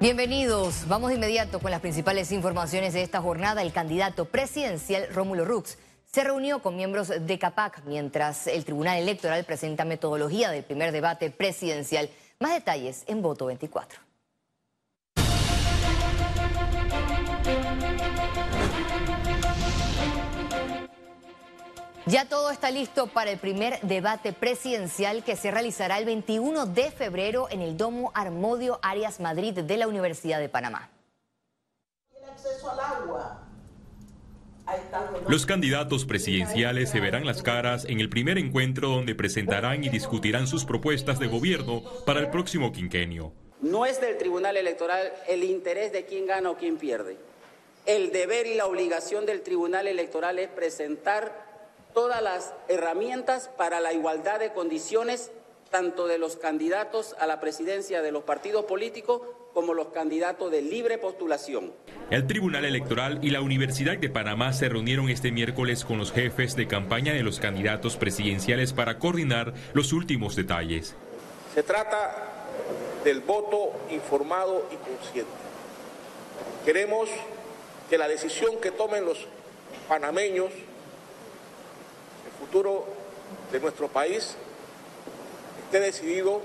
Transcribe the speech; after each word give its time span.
Bienvenidos. 0.00 0.88
Vamos 0.88 1.10
de 1.10 1.16
inmediato 1.16 1.60
con 1.60 1.70
las 1.70 1.82
principales 1.82 2.32
informaciones 2.32 2.94
de 2.94 3.02
esta 3.02 3.20
jornada. 3.20 3.60
El 3.60 3.70
candidato 3.70 4.24
presidencial 4.24 5.06
Rómulo 5.12 5.44
Rux 5.44 5.76
se 6.10 6.24
reunió 6.24 6.62
con 6.62 6.74
miembros 6.74 7.08
de 7.08 7.38
CAPAC 7.38 7.82
mientras 7.84 8.46
el 8.46 8.64
Tribunal 8.64 8.96
Electoral 8.96 9.44
presenta 9.44 9.84
metodología 9.84 10.50
del 10.50 10.64
primer 10.64 10.92
debate 10.92 11.30
presidencial. 11.30 12.08
Más 12.38 12.54
detalles 12.54 13.04
en 13.08 13.20
Voto 13.20 13.44
24. 13.44 14.09
Ya 22.06 22.24
todo 22.24 22.50
está 22.50 22.70
listo 22.70 23.08
para 23.08 23.30
el 23.30 23.38
primer 23.38 23.78
debate 23.82 24.32
presidencial 24.32 25.22
que 25.22 25.36
se 25.36 25.50
realizará 25.50 25.98
el 25.98 26.06
21 26.06 26.66
de 26.66 26.90
febrero 26.90 27.48
en 27.50 27.60
el 27.60 27.76
Domo 27.76 28.10
Armodio 28.14 28.78
Arias 28.82 29.20
Madrid 29.20 29.52
de 29.52 29.76
la 29.76 29.86
Universidad 29.86 30.40
de 30.40 30.48
Panamá. 30.48 30.90
Los 35.28 35.44
candidatos 35.46 36.06
presidenciales 36.06 36.90
se 36.90 37.00
verán 37.00 37.26
las 37.26 37.42
caras 37.42 37.84
en 37.84 38.00
el 38.00 38.08
primer 38.08 38.38
encuentro 38.38 38.88
donde 38.88 39.14
presentarán 39.14 39.84
y 39.84 39.90
discutirán 39.90 40.46
sus 40.46 40.64
propuestas 40.64 41.18
de 41.18 41.26
gobierno 41.26 41.82
para 42.06 42.20
el 42.20 42.30
próximo 42.30 42.72
quinquenio. 42.72 43.32
No 43.60 43.84
es 43.84 44.00
del 44.00 44.16
Tribunal 44.16 44.56
Electoral 44.56 45.12
el 45.28 45.44
interés 45.44 45.92
de 45.92 46.06
quién 46.06 46.26
gana 46.26 46.50
o 46.50 46.56
quién 46.56 46.78
pierde. 46.78 47.18
El 47.84 48.10
deber 48.12 48.46
y 48.46 48.54
la 48.54 48.66
obligación 48.66 49.26
del 49.26 49.42
Tribunal 49.42 49.86
Electoral 49.86 50.38
es 50.38 50.48
presentar 50.48 51.49
todas 51.94 52.22
las 52.22 52.54
herramientas 52.68 53.50
para 53.56 53.80
la 53.80 53.92
igualdad 53.92 54.40
de 54.40 54.52
condiciones 54.52 55.30
tanto 55.70 56.08
de 56.08 56.18
los 56.18 56.36
candidatos 56.36 57.14
a 57.20 57.26
la 57.26 57.40
presidencia 57.40 58.02
de 58.02 58.12
los 58.12 58.24
partidos 58.24 58.64
políticos 58.64 59.22
como 59.54 59.74
los 59.74 59.88
candidatos 59.88 60.50
de 60.50 60.62
libre 60.62 60.98
postulación. 60.98 61.72
El 62.10 62.26
Tribunal 62.26 62.64
Electoral 62.64 63.20
y 63.22 63.30
la 63.30 63.40
Universidad 63.40 63.96
de 63.96 64.10
Panamá 64.10 64.52
se 64.52 64.68
reunieron 64.68 65.08
este 65.08 65.30
miércoles 65.30 65.84
con 65.84 65.98
los 65.98 66.12
jefes 66.12 66.56
de 66.56 66.66
campaña 66.66 67.12
de 67.12 67.22
los 67.22 67.38
candidatos 67.38 67.96
presidenciales 67.96 68.72
para 68.72 68.98
coordinar 68.98 69.54
los 69.72 69.92
últimos 69.92 70.34
detalles. 70.34 70.94
Se 71.54 71.62
trata 71.62 72.28
del 73.04 73.20
voto 73.20 73.72
informado 73.90 74.68
y 74.72 74.76
consciente. 74.76 75.30
Queremos 76.64 77.08
que 77.88 77.98
la 77.98 78.08
decisión 78.08 78.60
que 78.60 78.70
tomen 78.70 79.04
los 79.04 79.26
panameños 79.88 80.50
futuro 82.50 82.84
de 83.52 83.60
nuestro 83.60 83.86
país 83.86 84.34
esté 85.66 85.78
decidido 85.78 86.42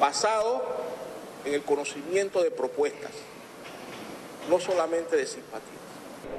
basado 0.00 0.64
en 1.44 1.52
el 1.52 1.60
conocimiento 1.60 2.42
de 2.42 2.50
propuestas, 2.50 3.10
no 4.48 4.58
solamente 4.58 5.16
de 5.16 5.26
simpatías. 5.26 5.74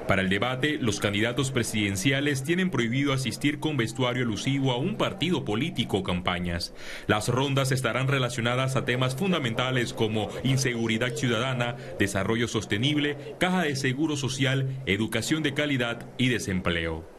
Para 0.08 0.22
el 0.22 0.28
debate, 0.28 0.78
los 0.80 0.98
candidatos 0.98 1.52
presidenciales 1.52 2.42
tienen 2.42 2.72
prohibido 2.72 3.12
asistir 3.12 3.60
con 3.60 3.76
vestuario 3.76 4.24
elusivo 4.24 4.72
a 4.72 4.78
un 4.78 4.96
partido 4.96 5.44
político 5.44 5.98
o 5.98 6.02
campañas. 6.02 6.74
Las 7.06 7.28
rondas 7.28 7.70
estarán 7.70 8.08
relacionadas 8.08 8.74
a 8.74 8.84
temas 8.84 9.14
fundamentales 9.14 9.92
como 9.92 10.28
inseguridad 10.42 11.14
ciudadana, 11.14 11.76
desarrollo 12.00 12.48
sostenible, 12.48 13.36
caja 13.38 13.62
de 13.62 13.76
seguro 13.76 14.16
social, 14.16 14.82
educación 14.86 15.44
de 15.44 15.54
calidad 15.54 16.04
y 16.18 16.30
desempleo. 16.30 17.15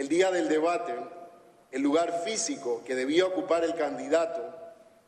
El 0.00 0.08
día 0.08 0.30
del 0.30 0.48
debate, 0.48 0.94
el 1.72 1.82
lugar 1.82 2.22
físico 2.24 2.80
que 2.86 2.94
debía 2.94 3.26
ocupar 3.26 3.64
el 3.64 3.74
candidato 3.74 4.40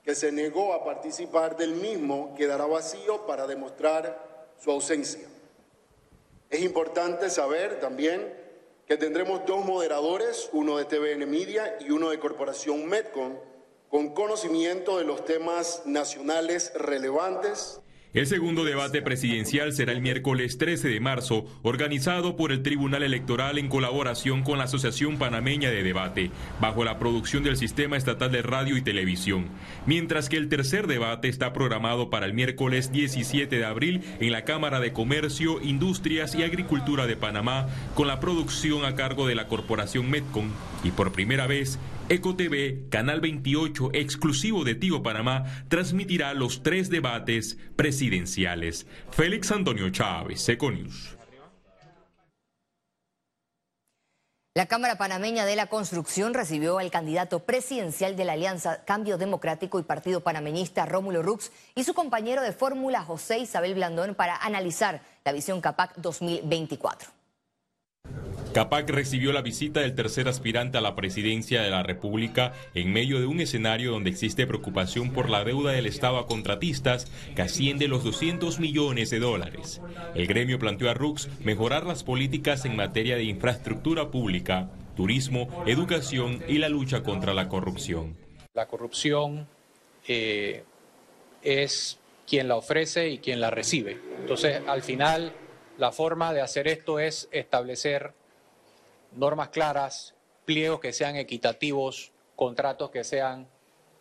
que 0.05 0.15
se 0.15 0.31
negó 0.31 0.75
a 0.75 0.85
participar 0.85 1.57
del 1.57 1.73
mismo 1.73 2.35
quedará 2.37 2.67
vacío 2.67 3.27
para 3.27 3.47
demostrar 3.47 4.51
su 4.59 4.71
ausencia. 4.71 5.27
Es 6.51 6.61
importante 6.61 7.31
saber 7.31 7.81
también 7.81 8.35
que 8.85 8.99
tendremos 8.99 9.47
dos 9.47 9.65
moderadores, 9.65 10.51
uno 10.53 10.77
de 10.77 10.85
TVN 10.85 11.25
Media 11.25 11.79
y 11.81 11.91
uno 11.91 12.11
de 12.11 12.19
Corporación 12.19 12.85
Medcon, 12.85 13.41
con 13.89 14.13
conocimiento 14.13 14.99
de 14.99 15.05
los 15.05 15.25
temas 15.25 15.87
nacionales 15.87 16.71
relevantes 16.75 17.81
el 18.15 18.27
segundo 18.27 18.65
debate 18.65 19.01
presidencial 19.01 19.73
será 19.73 19.93
el 19.93 20.03
miércoles 20.03 20.59
13 20.59 20.89
de 20.89 21.01
marzo, 21.01 21.47
organizado 21.63 22.37
por 22.37 22.53
el 22.53 22.63
Tribunal 22.63 23.03
Electoral 23.03 23.57
en 23.57 23.69
colaboración 23.69 24.43
con 24.43 24.59
la 24.59 24.65
Asociación 24.65 25.17
Panameña 25.17 25.71
de 25.71 25.83
Debate, 25.83 26.31
bajo 26.61 26.85
la 26.85 26.99
producción 26.99 27.43
del 27.43 27.57
Sistema 27.57 27.97
Estatal 27.97 28.31
de 28.31 28.43
Radio 28.43 28.77
y 28.77 28.83
Televisión, 28.83 29.47
mientras 29.87 30.29
que 30.29 30.37
el 30.37 30.51
tercer 30.51 30.89
debate 30.89 31.29
está 31.29 31.55
programado 31.55 32.11
para 32.11 32.27
el 32.27 32.35
miércoles 32.35 32.93
17 32.93 33.57
de 33.57 33.65
abril 33.65 34.03
en 34.21 34.31
la 34.31 34.45
Cámara 34.45 34.79
de 34.79 34.93
Comercio, 34.93 35.63
Industrias 35.63 36.35
y 36.35 36.43
Agricultura 36.43 37.07
de 37.07 37.17
Panamá, 37.17 37.69
con 37.95 38.09
la 38.09 38.21
producción 38.21 38.85
a 38.85 38.95
cargo 38.95 39.27
de 39.27 39.37
la 39.37 39.49
Corporación 39.49 40.11
Metcon, 40.11 40.53
y 40.85 40.91
por 40.91 41.13
primera 41.13 41.47
vez 41.47 41.79
EcoTV, 42.13 42.91
Canal 42.91 43.23
28, 43.23 43.89
exclusivo 43.95 44.65
de 44.65 44.75
Tío 44.75 45.03
Panamá, 45.03 45.45
transmitirá 45.69 46.35
los 46.35 46.63
tres 46.63 46.91
debates 46.91 47.57
presidenciales. 47.75 48.87
Félix 49.11 49.51
Antonio 49.51 49.89
Chávez, 49.89 50.47
Econius. 50.47 51.17
La 54.55 54.67
Cámara 54.67 54.99
Panameña 54.99 55.47
de 55.47 55.57
la 55.57 55.69
Construcción 55.69 56.35
recibió 56.35 56.79
al 56.79 56.91
candidato 56.91 57.39
presidencial 57.39 58.15
de 58.15 58.27
la 58.27 58.35
Alianza 58.35 58.85
Cambio 58.85 59.17
Democrático 59.17 59.81
y 59.81 59.83
Partido 59.83 60.21
Panameñista 60.21 60.85
Rómulo 60.85 61.23
Rux 61.23 61.51
y 61.75 61.85
su 61.85 61.95
compañero 61.95 62.43
de 62.43 62.53
fórmula 62.53 63.03
José 63.03 63.39
Isabel 63.39 63.75
Blandón 63.75 64.15
para 64.15 64.37
analizar 64.37 65.01
la 65.25 65.33
visión 65.33 65.63
CAPAC 65.63 65.97
2024. 65.97 67.22
Capac 68.53 68.91
recibió 68.91 69.33
la 69.33 69.41
visita 69.41 69.81
del 69.81 69.95
tercer 69.95 70.29
aspirante 70.29 70.77
a 70.77 70.83
la 70.83 70.95
presidencia 70.95 71.63
de 71.63 71.71
la 71.71 71.83
República 71.83 72.53
en 72.75 72.93
medio 72.93 73.19
de 73.19 73.25
un 73.25 73.41
escenario 73.41 73.93
donde 73.93 74.11
existe 74.11 74.47
preocupación 74.47 75.11
por 75.11 75.31
la 75.31 75.43
deuda 75.43 75.73
del 75.73 75.87
Estado 75.87 76.19
a 76.19 76.27
contratistas 76.27 77.11
que 77.35 77.41
asciende 77.41 77.89
los 77.89 78.05
200 78.05 78.61
millones 78.61 79.09
de 79.09 79.21
dólares. 79.21 79.81
El 80.15 80.27
gremio 80.27 80.59
planteó 80.59 80.91
a 80.91 80.95
Rux 80.95 81.31
mejorar 81.43 81.87
las 81.87 82.05
políticas 82.05 82.67
en 82.67 82.77
materia 82.77 83.17
de 83.17 83.25
infraestructura 83.25 84.11
pública, 84.11 84.71
turismo, 84.97 85.65
educación 85.67 86.45
y 86.47 86.59
la 86.59 86.69
lucha 86.69 87.03
contra 87.03 87.33
la 87.33 87.49
corrupción. 87.49 88.19
La 88.53 88.67
corrupción 88.67 89.49
eh, 90.07 90.63
es 91.43 91.99
quien 92.27 92.49
la 92.49 92.57
ofrece 92.57 93.09
y 93.09 93.17
quien 93.17 93.41
la 93.41 93.51
recibe. 93.51 93.99
Entonces, 94.21 94.61
al 94.67 94.83
final, 94.83 95.33
la 95.79 95.91
forma 95.91 96.35
de 96.35 96.43
hacer 96.43 96.69
esto 96.69 97.01
es 97.01 97.31
establecer 97.33 98.13
normas 99.15 99.49
claras, 99.49 100.15
pliegos 100.45 100.81
que 100.81 100.93
sean 100.93 101.17
equitativos, 101.17 102.13
contratos 102.37 102.91
que 102.91 103.05
sean 103.05 103.49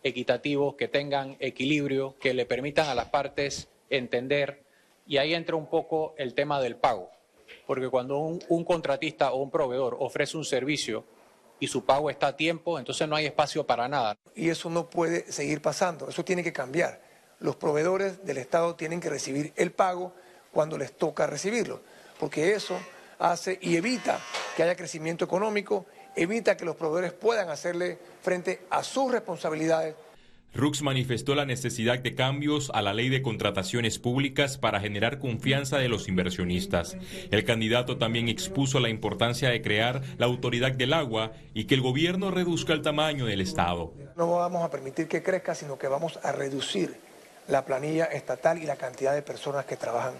equitativos, 0.02 0.74
que 0.74 0.88
tengan 0.88 1.36
equilibrio, 1.38 2.16
que 2.18 2.34
le 2.34 2.46
permitan 2.46 2.88
a 2.88 2.94
las 2.94 3.06
partes 3.06 3.68
entender. 3.90 4.62
Y 5.06 5.18
ahí 5.18 5.34
entra 5.34 5.56
un 5.56 5.66
poco 5.66 6.14
el 6.16 6.34
tema 6.34 6.60
del 6.60 6.76
pago, 6.76 7.10
porque 7.66 7.88
cuando 7.88 8.18
un, 8.18 8.64
contratista 8.64 9.32
o 9.32 9.42
un 9.42 9.50
proveedor 9.50 9.96
ofrece 10.00 10.36
un 10.36 10.44
servicio 10.44 11.04
y 11.60 11.68
su 11.68 11.84
pago 11.84 12.10
está 12.10 12.28
a 12.28 12.36
tiempo, 12.36 12.78
entonces 12.78 13.08
no 13.08 13.16
hay 13.16 13.26
espacio 13.26 13.66
para 13.66 13.88
nada. 13.88 14.16
Y 14.34 14.48
eso 14.48 14.70
no 14.70 14.88
puede 14.88 15.30
seguir 15.30 15.60
pasando, 15.60 16.08
eso 16.08 16.24
tiene 16.24 16.42
que 16.42 16.52
cambiar. 16.52 17.00
Los 17.38 17.56
proveedores 17.56 18.24
del 18.24 18.38
Estado 18.38 18.74
tienen 18.76 19.00
que 19.00 19.10
recibir 19.10 19.52
el 19.56 19.72
pago 19.72 20.12
cuando 20.52 20.78
les 20.78 20.96
toca 20.96 21.26
recibirlo, 21.26 21.80
porque 22.18 22.52
eso 22.52 22.78
hace 23.18 23.58
y 23.60 23.76
evita 23.76 24.20
que 24.56 24.62
haya 24.62 24.76
crecimiento 24.76 25.24
económico, 25.24 25.86
evita 26.16 26.56
que 26.56 26.64
los 26.64 26.76
proveedores 26.76 27.12
puedan 27.12 27.48
hacerle 27.48 27.98
frente 28.20 28.60
a 28.70 28.82
sus 28.82 29.10
responsabilidades. 29.10 29.94
Rux 30.54 30.82
manifestó 30.82 31.34
la 31.34 31.46
necesidad 31.46 31.98
de 32.00 32.14
cambios 32.14 32.70
a 32.74 32.82
la 32.82 32.92
ley 32.92 33.08
de 33.08 33.22
contrataciones 33.22 33.98
públicas 33.98 34.58
para 34.58 34.80
generar 34.80 35.18
confianza 35.18 35.78
de 35.78 35.88
los 35.88 36.08
inversionistas. 36.08 36.98
El 37.30 37.44
candidato 37.46 37.96
también 37.96 38.28
expuso 38.28 38.78
la 38.78 38.90
importancia 38.90 39.48
de 39.48 39.62
crear 39.62 40.02
la 40.18 40.26
autoridad 40.26 40.72
del 40.72 40.92
agua 40.92 41.32
y 41.54 41.64
que 41.64 41.74
el 41.74 41.80
gobierno 41.80 42.30
reduzca 42.30 42.74
el 42.74 42.82
tamaño 42.82 43.24
del 43.24 43.40
Estado. 43.40 43.94
No 44.14 44.30
vamos 44.30 44.62
a 44.62 44.70
permitir 44.70 45.08
que 45.08 45.22
crezca, 45.22 45.54
sino 45.54 45.78
que 45.78 45.88
vamos 45.88 46.20
a 46.22 46.32
reducir 46.32 46.94
la 47.48 47.64
planilla 47.64 48.04
estatal 48.04 48.62
y 48.62 48.66
la 48.66 48.76
cantidad 48.76 49.14
de 49.14 49.22
personas 49.22 49.64
que 49.64 49.78
trabajan 49.78 50.14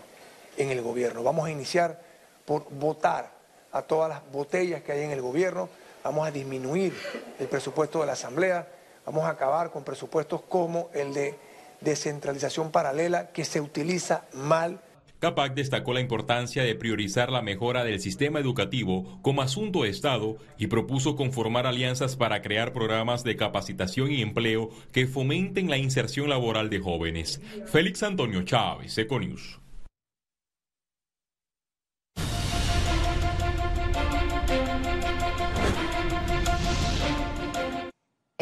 en 0.56 0.70
el 0.70 0.80
gobierno. 0.80 1.22
Vamos 1.22 1.46
a 1.46 1.50
iniciar 1.50 2.00
por 2.46 2.70
votar 2.70 3.41
a 3.72 3.82
todas 3.82 4.08
las 4.08 4.32
botellas 4.32 4.82
que 4.82 4.92
hay 4.92 5.02
en 5.02 5.10
el 5.10 5.20
gobierno, 5.20 5.68
vamos 6.04 6.26
a 6.26 6.30
disminuir 6.30 6.94
el 7.38 7.48
presupuesto 7.48 8.00
de 8.00 8.06
la 8.06 8.12
Asamblea, 8.12 8.68
vamos 9.04 9.24
a 9.24 9.30
acabar 9.30 9.70
con 9.70 9.84
presupuestos 9.84 10.42
como 10.42 10.90
el 10.92 11.14
de 11.14 11.34
descentralización 11.80 12.70
paralela 12.70 13.32
que 13.32 13.44
se 13.44 13.60
utiliza 13.60 14.24
mal 14.32 14.80
CAPAC 15.22 15.54
destacó 15.54 15.92
la 15.92 16.00
importancia 16.00 16.64
de 16.64 16.74
priorizar 16.74 17.30
la 17.30 17.42
mejora 17.42 17.84
del 17.84 18.00
sistema 18.00 18.40
educativo 18.40 19.20
como 19.22 19.40
asunto 19.40 19.84
de 19.84 19.88
Estado 19.88 20.36
y 20.58 20.66
propuso 20.66 21.14
conformar 21.14 21.64
alianzas 21.64 22.16
para 22.16 22.42
crear 22.42 22.72
programas 22.72 23.22
de 23.22 23.36
capacitación 23.36 24.10
y 24.10 24.20
empleo 24.20 24.70
que 24.90 25.06
fomenten 25.06 25.70
la 25.70 25.78
inserción 25.78 26.28
laboral 26.28 26.70
de 26.70 26.80
jóvenes. 26.80 27.40
Félix 27.66 28.02
Antonio 28.02 28.42
Chávez, 28.42 28.98
Econius. 28.98 29.61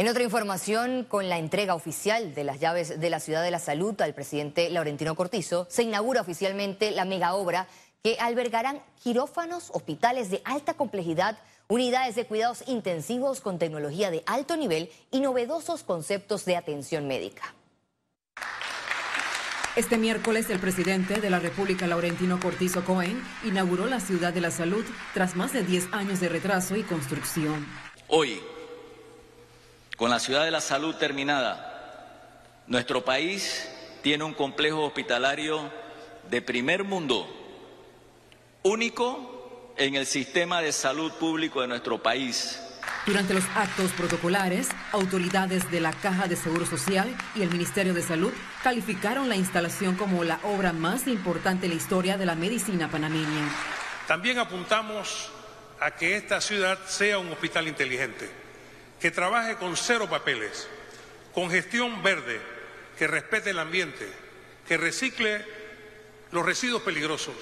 En 0.00 0.08
otra 0.08 0.23
información, 0.25 1.05
con 1.05 1.29
la 1.29 1.37
entrega 1.37 1.75
oficial 1.75 2.35
de 2.35 2.43
las 2.43 2.58
llaves 2.58 2.99
de 2.99 3.11
la 3.11 3.20
Ciudad 3.20 3.43
de 3.43 3.50
la 3.50 3.58
Salud 3.58 4.00
al 4.00 4.14
presidente 4.14 4.70
Laurentino 4.70 5.14
Cortizo, 5.14 5.67
se 5.69 5.82
inaugura 5.82 6.23
oficialmente 6.23 6.91
la 6.91 7.05
mega 7.05 7.35
obra 7.35 7.67
que 8.02 8.17
albergarán 8.19 8.81
quirófanos, 9.02 9.69
hospitales 9.75 10.31
de 10.31 10.41
alta 10.47 10.73
complejidad, 10.73 11.37
unidades 11.69 12.14
de 12.14 12.25
cuidados 12.25 12.64
intensivos 12.67 13.43
con 13.43 13.58
tecnología 13.58 14.11
de 14.11 14.23
alto 14.25 14.56
nivel 14.56 14.91
y 15.11 15.20
novedosos 15.20 15.82
conceptos 15.82 16.47
de 16.47 16.56
atención 16.56 17.06
médica. 17.06 17.55
Este 19.76 19.99
miércoles 19.99 20.49
el 20.49 20.61
presidente 20.61 21.20
de 21.20 21.29
la 21.29 21.41
República, 21.41 21.87
Laurentino 21.87 22.41
Cortizo 22.41 22.87
Cohen, 22.87 23.23
inauguró 23.44 23.85
la 23.85 24.00
Ciudad 24.00 24.32
de 24.32 24.41
la 24.41 24.50
Salud 24.50 24.87
tras 25.12 25.37
más 25.37 25.52
de 25.52 25.62
10 25.62 25.93
años 25.93 26.20
de 26.20 26.31
retraso 26.31 26.75
y 26.75 26.85
construcción. 26.85 27.67
Hoy, 28.08 28.41
con 30.00 30.08
la 30.08 30.19
ciudad 30.19 30.47
de 30.47 30.50
la 30.50 30.62
salud 30.62 30.94
terminada, 30.94 32.41
nuestro 32.67 33.05
país 33.05 33.69
tiene 34.02 34.25
un 34.25 34.32
complejo 34.32 34.82
hospitalario 34.82 35.70
de 36.31 36.41
primer 36.41 36.85
mundo, 36.85 37.29
único 38.62 39.75
en 39.76 39.97
el 39.97 40.06
sistema 40.06 40.62
de 40.62 40.73
salud 40.73 41.12
público 41.12 41.61
de 41.61 41.69
nuestro 41.69 42.02
país. 42.02 42.58
Durante 43.05 43.35
los 43.35 43.44
actos 43.55 43.93
protocolares, 43.93 44.70
autoridades 44.93 45.70
de 45.70 45.81
la 45.81 45.93
Caja 45.93 46.29
de 46.29 46.37
Seguro 46.37 46.64
Social 46.64 47.14
y 47.35 47.43
el 47.43 47.50
Ministerio 47.50 47.93
de 47.93 48.00
Salud 48.00 48.32
calificaron 48.62 49.29
la 49.29 49.37
instalación 49.37 49.97
como 49.97 50.25
la 50.25 50.41
obra 50.44 50.73
más 50.73 51.08
importante 51.08 51.67
en 51.67 51.73
la 51.73 51.76
historia 51.76 52.17
de 52.17 52.25
la 52.25 52.37
medicina 52.37 52.91
panameña. 52.91 53.50
También 54.06 54.38
apuntamos 54.38 55.31
a 55.79 55.91
que 55.91 56.17
esta 56.17 56.41
ciudad 56.41 56.79
sea 56.87 57.19
un 57.19 57.29
hospital 57.29 57.69
inteligente 57.69 58.40
que 59.00 59.11
trabaje 59.11 59.56
con 59.56 59.76
cero 59.76 60.08
papeles, 60.08 60.69
con 61.35 61.50
gestión 61.50 62.02
verde, 62.02 62.41
que 62.99 63.06
respete 63.06 63.50
el 63.50 63.58
ambiente, 63.58 64.06
que 64.69 64.76
recicle 64.76 65.44
los 66.31 66.44
residuos 66.44 66.82
peligrosos. 66.82 67.35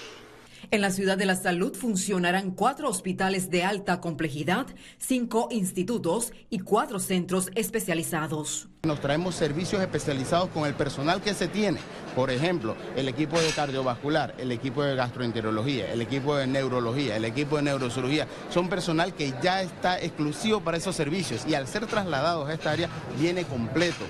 En 0.71 0.83
la 0.83 0.91
ciudad 0.91 1.17
de 1.17 1.25
la 1.25 1.35
salud 1.35 1.75
funcionarán 1.75 2.51
cuatro 2.51 2.91
hospitales 2.91 3.49
de 3.49 3.65
alta 3.65 4.03
complejidad, 4.03 4.67
cinco 4.99 5.49
institutos 5.51 6.35
y 6.51 6.59
cuatro 6.59 6.99
centros 6.99 7.51
especializados. 7.55 8.69
Nos 8.83 9.01
traemos 9.01 9.35
servicios 9.35 9.81
especializados 9.81 10.51
con 10.51 10.67
el 10.67 10.75
personal 10.75 11.23
que 11.23 11.33
se 11.33 11.49
tiene. 11.49 11.81
Por 12.15 12.31
ejemplo, 12.31 12.77
el 12.97 13.09
equipo 13.09 13.41
de 13.41 13.49
cardiovascular, 13.49 14.35
el 14.37 14.53
equipo 14.53 14.83
de 14.83 14.95
gastroenterología, 14.95 15.91
el 15.91 16.03
equipo 16.03 16.37
de 16.37 16.47
neurología, 16.47 17.17
el 17.17 17.25
equipo 17.25 17.57
de 17.57 17.63
neurocirugía. 17.63 18.29
Son 18.51 18.69
personal 18.69 19.15
que 19.15 19.33
ya 19.43 19.63
está 19.63 19.99
exclusivo 19.99 20.61
para 20.61 20.77
esos 20.77 20.95
servicios 20.95 21.47
y 21.47 21.55
al 21.55 21.67
ser 21.67 21.87
trasladados 21.87 22.47
a 22.47 22.53
esta 22.53 22.73
área 22.73 22.91
viene 23.19 23.45
completo. 23.45 24.05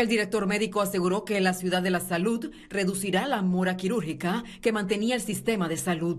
El 0.00 0.08
director 0.08 0.46
médico 0.46 0.80
aseguró 0.80 1.26
que 1.26 1.38
la 1.42 1.52
ciudad 1.52 1.82
de 1.82 1.90
la 1.90 2.00
salud 2.00 2.50
reducirá 2.70 3.28
la 3.28 3.42
mora 3.42 3.76
quirúrgica 3.76 4.44
que 4.62 4.72
mantenía 4.72 5.14
el 5.14 5.20
sistema 5.20 5.68
de 5.68 5.76
salud. 5.76 6.16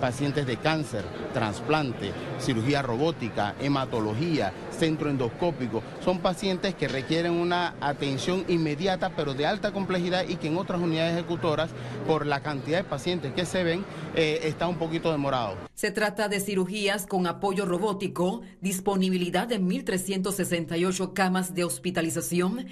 Pacientes 0.00 0.46
de 0.46 0.56
cáncer, 0.56 1.02
trasplante, 1.32 2.12
cirugía 2.38 2.80
robótica, 2.80 3.56
hematología, 3.60 4.52
centro 4.70 5.10
endoscópico, 5.10 5.82
son 6.04 6.20
pacientes 6.20 6.76
que 6.76 6.86
requieren 6.86 7.32
una 7.32 7.74
atención 7.80 8.44
inmediata 8.46 9.10
pero 9.16 9.34
de 9.34 9.46
alta 9.46 9.72
complejidad 9.72 10.28
y 10.28 10.36
que 10.36 10.46
en 10.46 10.56
otras 10.56 10.80
unidades 10.80 11.14
ejecutoras, 11.14 11.70
por 12.06 12.26
la 12.26 12.40
cantidad 12.40 12.78
de 12.78 12.84
pacientes 12.84 13.32
que 13.32 13.46
se 13.46 13.64
ven, 13.64 13.84
eh, 14.14 14.42
está 14.44 14.68
un 14.68 14.76
poquito 14.76 15.10
demorado. 15.10 15.56
Se 15.74 15.90
trata 15.90 16.28
de 16.28 16.38
cirugías 16.38 17.04
con 17.04 17.26
apoyo 17.26 17.66
robótico, 17.66 18.42
disponibilidad 18.60 19.48
de 19.48 19.60
1.368 19.60 21.12
camas 21.14 21.52
de 21.52 21.64
hospitalización, 21.64 22.66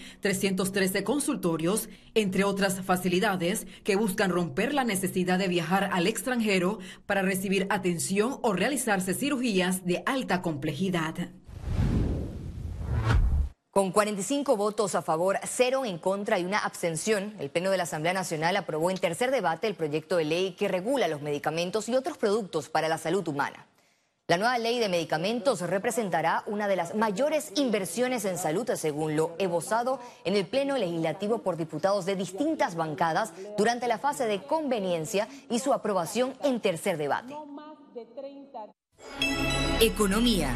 313 0.54 1.04
consultorios, 1.04 1.88
entre 2.14 2.44
otras 2.44 2.80
facilidades 2.82 3.66
que 3.84 3.96
buscan 3.96 4.30
romper 4.30 4.74
la 4.74 4.84
necesidad 4.84 5.38
de 5.38 5.48
viajar 5.48 5.90
al 5.92 6.06
extranjero 6.06 6.78
para 7.06 7.22
recibir 7.22 7.66
atención 7.70 8.38
o 8.42 8.52
realizarse 8.52 9.14
cirugías 9.14 9.84
de 9.84 10.02
alta 10.06 10.42
complejidad. 10.42 11.30
Con 13.70 13.90
45 13.90 14.56
votos 14.58 14.94
a 14.94 15.00
favor, 15.00 15.38
cero 15.44 15.86
en 15.86 15.96
contra 15.96 16.38
y 16.38 16.44
una 16.44 16.58
abstención, 16.58 17.34
el 17.38 17.48
Pleno 17.48 17.70
de 17.70 17.78
la 17.78 17.84
Asamblea 17.84 18.12
Nacional 18.12 18.54
aprobó 18.56 18.90
en 18.90 18.98
tercer 18.98 19.30
debate 19.30 19.66
el 19.66 19.74
proyecto 19.74 20.18
de 20.18 20.26
ley 20.26 20.52
que 20.52 20.68
regula 20.68 21.08
los 21.08 21.22
medicamentos 21.22 21.88
y 21.88 21.94
otros 21.94 22.18
productos 22.18 22.68
para 22.68 22.88
la 22.88 22.98
salud 22.98 23.26
humana. 23.26 23.66
La 24.28 24.38
nueva 24.38 24.56
ley 24.56 24.78
de 24.78 24.88
medicamentos 24.88 25.60
representará 25.62 26.44
una 26.46 26.68
de 26.68 26.76
las 26.76 26.94
mayores 26.94 27.52
inversiones 27.56 28.24
en 28.24 28.38
salud, 28.38 28.70
según 28.76 29.16
lo 29.16 29.34
evocado 29.38 29.98
en 30.24 30.36
el 30.36 30.46
Pleno 30.46 30.78
Legislativo 30.78 31.38
por 31.38 31.56
diputados 31.56 32.06
de 32.06 32.14
distintas 32.14 32.76
bancadas 32.76 33.32
durante 33.58 33.88
la 33.88 33.98
fase 33.98 34.26
de 34.26 34.40
conveniencia 34.40 35.26
y 35.50 35.58
su 35.58 35.72
aprobación 35.72 36.34
en 36.44 36.60
tercer 36.60 36.98
debate. 36.98 37.34
Economía. 39.80 40.54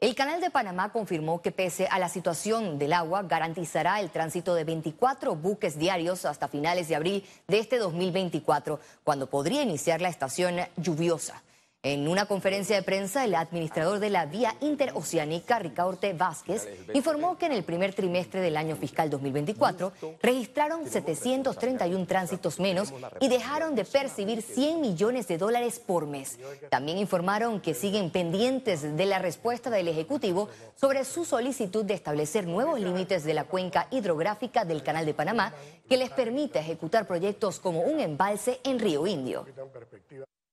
El 0.00 0.14
Canal 0.14 0.40
de 0.40 0.48
Panamá 0.48 0.92
confirmó 0.92 1.42
que 1.42 1.52
pese 1.52 1.86
a 1.86 1.98
la 1.98 2.08
situación 2.08 2.78
del 2.78 2.94
agua, 2.94 3.22
garantizará 3.24 4.00
el 4.00 4.08
tránsito 4.08 4.54
de 4.54 4.64
24 4.64 5.36
buques 5.36 5.78
diarios 5.78 6.24
hasta 6.24 6.48
finales 6.48 6.88
de 6.88 6.96
abril 6.96 7.26
de 7.48 7.58
este 7.58 7.76
2024, 7.76 8.80
cuando 9.04 9.26
podría 9.28 9.62
iniciar 9.62 10.00
la 10.00 10.08
estación 10.08 10.56
lluviosa. 10.78 11.42
En 11.82 12.08
una 12.08 12.26
conferencia 12.26 12.76
de 12.76 12.82
prensa, 12.82 13.24
el 13.24 13.34
administrador 13.34 14.00
de 14.00 14.10
la 14.10 14.26
vía 14.26 14.54
interoceánica, 14.60 15.58
Ricaurte 15.58 16.12
Vázquez, 16.12 16.68
informó 16.92 17.38
que 17.38 17.46
en 17.46 17.52
el 17.52 17.64
primer 17.64 17.94
trimestre 17.94 18.42
del 18.42 18.58
año 18.58 18.76
fiscal 18.76 19.08
2024 19.08 19.90
registraron 20.22 20.86
731 20.86 22.04
tránsitos 22.04 22.60
menos 22.60 22.92
y 23.18 23.28
dejaron 23.28 23.74
de 23.76 23.86
percibir 23.86 24.42
100 24.42 24.78
millones 24.78 25.26
de 25.26 25.38
dólares 25.38 25.78
por 25.78 26.06
mes. 26.06 26.38
También 26.68 26.98
informaron 26.98 27.62
que 27.62 27.72
siguen 27.72 28.10
pendientes 28.10 28.82
de 28.94 29.06
la 29.06 29.18
respuesta 29.18 29.70
del 29.70 29.88
Ejecutivo 29.88 30.50
sobre 30.76 31.06
su 31.06 31.24
solicitud 31.24 31.86
de 31.86 31.94
establecer 31.94 32.46
nuevos 32.46 32.78
límites 32.78 33.24
de 33.24 33.32
la 33.32 33.44
cuenca 33.44 33.88
hidrográfica 33.90 34.66
del 34.66 34.82
Canal 34.82 35.06
de 35.06 35.14
Panamá 35.14 35.54
que 35.88 35.96
les 35.96 36.10
permita 36.10 36.60
ejecutar 36.60 37.06
proyectos 37.06 37.58
como 37.58 37.80
un 37.80 38.00
embalse 38.00 38.60
en 38.64 38.78
Río 38.78 39.06
Indio. 39.06 39.46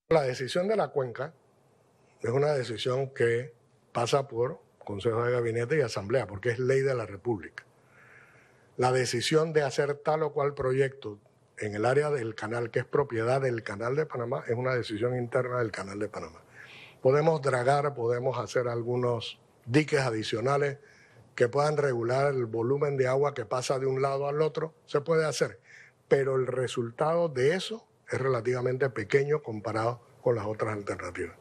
La 0.09 0.21
decisión 0.21 0.69
de 0.69 0.77
la 0.77 0.87
cuenca 0.87 1.33
es 2.21 2.29
una 2.29 2.53
decisión 2.53 3.09
que 3.09 3.53
pasa 3.91 4.25
por 4.25 4.61
Consejo 4.79 5.25
de 5.25 5.33
Gabinete 5.33 5.77
y 5.77 5.81
Asamblea, 5.81 6.27
porque 6.27 6.51
es 6.51 6.59
ley 6.59 6.79
de 6.79 6.95
la 6.95 7.05
República. 7.05 7.65
La 8.77 8.93
decisión 8.93 9.51
de 9.51 9.63
hacer 9.63 9.95
tal 9.95 10.23
o 10.23 10.31
cual 10.31 10.53
proyecto 10.53 11.19
en 11.57 11.75
el 11.75 11.83
área 11.83 12.09
del 12.09 12.35
canal, 12.35 12.71
que 12.71 12.79
es 12.79 12.85
propiedad 12.85 13.41
del 13.41 13.63
Canal 13.63 13.97
de 13.97 14.05
Panamá, 14.05 14.45
es 14.47 14.55
una 14.55 14.73
decisión 14.73 15.13
interna 15.17 15.59
del 15.59 15.73
Canal 15.73 15.99
de 15.99 16.07
Panamá. 16.07 16.41
Podemos 17.01 17.41
dragar, 17.41 17.93
podemos 17.93 18.39
hacer 18.39 18.69
algunos 18.69 19.41
diques 19.65 19.99
adicionales 19.99 20.77
que 21.35 21.49
puedan 21.49 21.75
regular 21.75 22.33
el 22.33 22.45
volumen 22.45 22.95
de 22.95 23.09
agua 23.09 23.33
que 23.33 23.43
pasa 23.43 23.77
de 23.77 23.87
un 23.87 24.01
lado 24.01 24.29
al 24.29 24.41
otro, 24.41 24.73
se 24.85 25.01
puede 25.01 25.25
hacer, 25.25 25.59
pero 26.07 26.37
el 26.37 26.47
resultado 26.47 27.27
de 27.27 27.55
eso 27.55 27.85
es 28.09 28.19
relativamente 28.19 28.89
pequeño 28.89 29.41
comparado 29.41 30.01
con 30.21 30.35
las 30.35 30.45
otras 30.45 30.73
alternativas. 30.73 31.37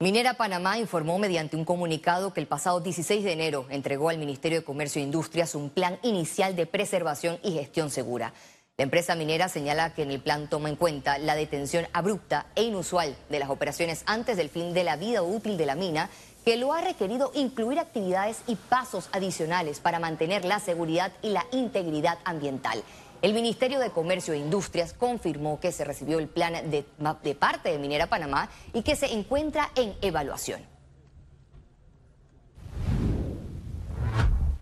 Minera 0.00 0.34
Panamá 0.34 0.76
informó 0.78 1.18
mediante 1.18 1.56
un 1.56 1.64
comunicado 1.64 2.34
que 2.34 2.40
el 2.40 2.46
pasado 2.46 2.80
16 2.80 3.24
de 3.24 3.32
enero 3.32 3.66
entregó 3.70 4.10
al 4.10 4.18
Ministerio 4.18 4.58
de 4.58 4.64
Comercio 4.64 5.00
e 5.00 5.04
Industrias 5.04 5.54
un 5.54 5.70
plan 5.70 5.98
inicial 6.02 6.56
de 6.56 6.66
preservación 6.66 7.38
y 7.42 7.52
gestión 7.52 7.90
segura. 7.90 8.34
La 8.76 8.82
empresa 8.82 9.14
minera 9.14 9.48
señala 9.48 9.94
que 9.94 10.02
en 10.02 10.10
el 10.10 10.20
plan 10.20 10.50
toma 10.50 10.68
en 10.68 10.74
cuenta 10.74 11.16
la 11.18 11.36
detención 11.36 11.86
abrupta 11.92 12.46
e 12.56 12.64
inusual 12.64 13.16
de 13.30 13.38
las 13.38 13.48
operaciones 13.48 14.02
antes 14.04 14.36
del 14.36 14.50
fin 14.50 14.74
de 14.74 14.82
la 14.82 14.96
vida 14.96 15.22
útil 15.22 15.56
de 15.56 15.64
la 15.64 15.76
mina, 15.76 16.10
que 16.44 16.56
lo 16.56 16.72
ha 16.72 16.80
requerido 16.80 17.30
incluir 17.34 17.78
actividades 17.78 18.42
y 18.48 18.56
pasos 18.56 19.08
adicionales 19.12 19.78
para 19.78 20.00
mantener 20.00 20.44
la 20.44 20.58
seguridad 20.58 21.12
y 21.22 21.30
la 21.30 21.46
integridad 21.52 22.18
ambiental. 22.24 22.82
El 23.24 23.32
Ministerio 23.32 23.78
de 23.78 23.88
Comercio 23.88 24.34
e 24.34 24.36
Industrias 24.36 24.92
confirmó 24.92 25.58
que 25.58 25.72
se 25.72 25.82
recibió 25.82 26.18
el 26.18 26.28
plan 26.28 26.52
de, 26.68 26.84
de 27.22 27.34
parte 27.34 27.70
de 27.70 27.78
Minera 27.78 28.06
Panamá 28.06 28.50
y 28.74 28.82
que 28.82 28.96
se 28.96 29.14
encuentra 29.14 29.70
en 29.76 29.94
evaluación. 30.02 30.60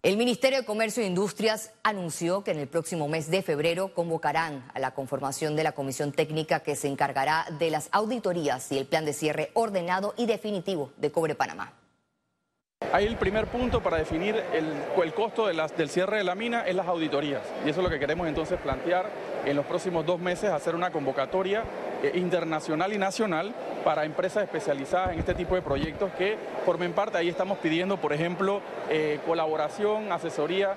El 0.04 0.16
Ministerio 0.16 0.60
de 0.60 0.64
Comercio 0.64 1.02
e 1.02 1.06
Industrias 1.06 1.72
anunció 1.82 2.44
que 2.44 2.52
en 2.52 2.60
el 2.60 2.68
próximo 2.68 3.08
mes 3.08 3.32
de 3.32 3.42
febrero 3.42 3.94
convocarán 3.94 4.70
a 4.74 4.78
la 4.78 4.94
conformación 4.94 5.56
de 5.56 5.64
la 5.64 5.72
comisión 5.72 6.12
técnica 6.12 6.60
que 6.60 6.76
se 6.76 6.86
encargará 6.86 7.48
de 7.58 7.68
las 7.68 7.88
auditorías 7.90 8.70
y 8.70 8.78
el 8.78 8.86
plan 8.86 9.04
de 9.04 9.12
cierre 9.12 9.50
ordenado 9.54 10.14
y 10.16 10.26
definitivo 10.26 10.92
de 10.98 11.10
Cobre 11.10 11.34
Panamá. 11.34 11.81
Ahí 12.92 13.06
el 13.06 13.16
primer 13.16 13.46
punto 13.46 13.82
para 13.82 13.96
definir 13.96 14.36
el, 14.52 15.14
costo 15.14 15.46
del 15.46 15.88
cierre 15.88 16.18
de 16.18 16.24
la 16.24 16.34
mina 16.34 16.66
es 16.66 16.74
las 16.74 16.86
auditorías. 16.86 17.40
Y 17.64 17.70
eso 17.70 17.80
es 17.80 17.84
lo 17.84 17.88
que 17.88 17.98
queremos 17.98 18.28
entonces 18.28 18.60
plantear 18.60 19.08
en 19.46 19.56
los 19.56 19.64
próximos 19.64 20.04
dos 20.04 20.20
meses, 20.20 20.50
hacer 20.50 20.74
una 20.74 20.90
convocatoria 20.90 21.64
eh, 22.02 22.12
internacional 22.16 22.92
y 22.92 22.98
nacional 22.98 23.54
para 23.82 24.04
empresas 24.04 24.44
especializadas 24.44 25.14
en 25.14 25.20
este 25.20 25.34
tipo 25.34 25.54
de 25.54 25.62
proyectos 25.62 26.12
que 26.18 26.36
formen 26.66 26.92
parte. 26.92 27.16
Ahí 27.16 27.30
estamos 27.30 27.56
pidiendo, 27.58 27.96
por 27.96 28.12
ejemplo, 28.12 28.60
eh, 28.90 29.20
colaboración, 29.26 30.12
asesoría. 30.12 30.76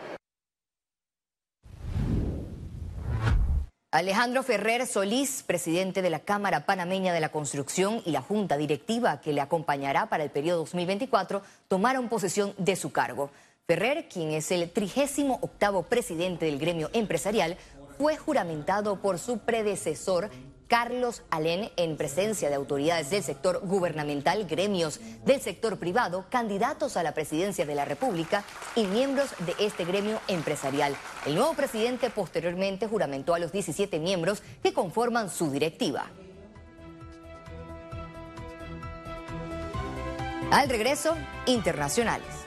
Alejandro 3.95 4.43
Ferrer 4.43 4.85
Solís, 4.87 5.41
presidente 5.43 6.01
de 6.01 6.09
la 6.09 6.19
Cámara 6.19 6.65
Panameña 6.65 7.13
de 7.13 7.21
la 7.21 7.29
Construcción 7.29 8.01
y 8.03 8.11
la 8.11 8.21
Junta 8.21 8.57
Directiva 8.57 9.21
que 9.21 9.31
le 9.31 9.39
acompañará 9.39 10.07
para 10.09 10.25
el 10.25 10.31
periodo 10.31 10.57
2024, 10.59 11.41
tomaron 11.69 12.09
posesión 12.09 12.53
de 12.57 12.75
su 12.75 12.91
cargo. 12.91 13.31
Ferrer, 13.65 14.09
quien 14.09 14.31
es 14.31 14.51
el 14.51 14.69
trigésimo 14.69 15.39
octavo 15.41 15.83
presidente 15.83 16.45
del 16.45 16.59
gremio 16.59 16.89
empresarial, 16.91 17.55
fue 17.97 18.17
juramentado 18.17 19.01
por 19.01 19.17
su 19.17 19.37
predecesor 19.37 20.29
Carlos 20.67 21.21
Alén 21.29 21.71
en 21.77 21.97
presencia 21.97 22.49
de 22.49 22.55
autoridades 22.55 23.09
del 23.09 23.23
sector 23.23 23.61
gubernamental, 23.63 24.45
gremios 24.45 24.99
del 25.25 25.41
sector 25.41 25.77
privado, 25.77 26.25
candidatos 26.29 26.97
a 26.97 27.03
la 27.03 27.13
presidencia 27.13 27.65
de 27.65 27.75
la 27.75 27.85
República 27.85 28.43
y 28.75 28.85
miembros 28.85 29.29
de 29.45 29.65
este 29.65 29.85
gremio 29.85 30.19
empresarial. 30.27 30.95
El 31.25 31.35
nuevo 31.35 31.53
presidente 31.53 32.09
posteriormente 32.09 32.87
juramentó 32.87 33.33
a 33.33 33.39
los 33.39 33.51
17 33.51 33.99
miembros 33.99 34.41
que 34.63 34.73
conforman 34.73 35.29
su 35.29 35.51
directiva. 35.51 36.09
Al 40.51 40.69
regreso, 40.69 41.15
internacionales. 41.47 42.44